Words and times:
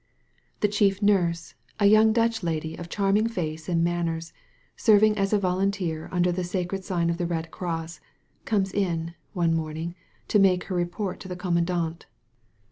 The 0.61 0.67
chief 0.67 0.99
nurse, 1.03 1.53
a 1.79 1.85
young 1.85 2.11
Dutch 2.11 2.41
lady 2.41 2.75
of 2.75 2.89
charm 2.89 3.17
ing 3.17 3.27
face 3.29 3.69
and 3.69 3.83
manners, 3.83 4.33
serving 4.75 5.15
as 5.15 5.31
a 5.31 5.37
volunteer 5.37 6.09
un 6.11 6.23
der 6.23 6.31
the 6.31 6.43
sacred 6.43 6.83
sign 6.83 7.11
of 7.11 7.19
the 7.19 7.27
Red 7.27 7.51
Cross, 7.51 7.99
comes 8.43 8.73
in, 8.73 9.13
one 9.33 9.53
morning, 9.53 9.93
to 10.29 10.39
make 10.39 10.63
her 10.63 10.75
report 10.75 11.19
to 11.19 11.27
the 11.27 11.35
conunandant. 11.37 12.05